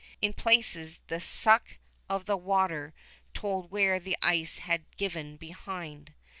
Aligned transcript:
In 0.19 0.33
places, 0.33 0.99
the 1.09 1.19
suck 1.19 1.77
of 2.09 2.25
the 2.25 2.35
water 2.35 2.91
told 3.35 3.69
where 3.69 3.99
the 3.99 4.17
ice 4.19 4.57
had 4.57 4.85
given 4.97 5.37
behind. 5.37 6.15